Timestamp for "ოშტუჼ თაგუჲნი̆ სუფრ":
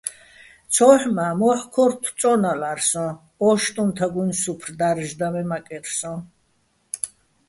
3.47-4.67